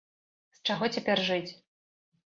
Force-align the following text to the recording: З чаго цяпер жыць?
З 0.55 0.71
чаго 0.71 0.89
цяпер 0.95 1.17
жыць? 1.31 1.51